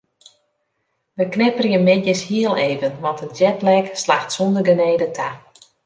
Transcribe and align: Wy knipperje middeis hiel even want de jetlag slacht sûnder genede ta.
Wy 1.17 1.23
knipperje 1.33 1.77
middeis 1.87 2.21
hiel 2.29 2.55
even 2.69 2.93
want 3.03 3.19
de 3.23 3.27
jetlag 3.39 3.85
slacht 4.03 4.29
sûnder 4.35 4.65
genede 4.69 5.07
ta. 5.17 5.29